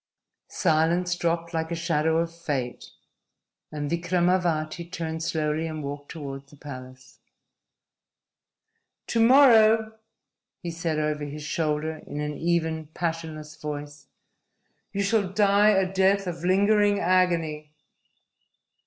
[0.47, 2.89] Silence dropped like a shadow of fate,
[3.71, 7.19] and Vikramavati turned slowly and walked toward the palace.
[9.05, 9.99] "To morrow,"
[10.57, 14.07] he said over his shoulder, in an even, passionless voice,
[14.91, 17.71] "you shall die a death of lingering agony."